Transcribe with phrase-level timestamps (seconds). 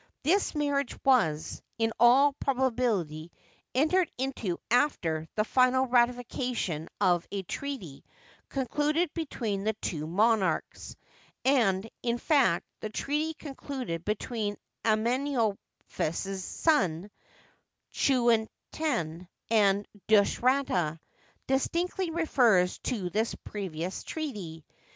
[0.23, 3.31] This marriage was, in all probability,
[3.75, 8.03] entered into after the final ratification of a treaty
[8.49, 10.95] concluded between the two monarchs,
[11.45, 17.11] and, in fact, the treaty concluded between Amenophis's son,
[17.93, 20.99] Chuenaten, and Dushratta
[21.45, 24.65] distinctly refers to this previous treaty.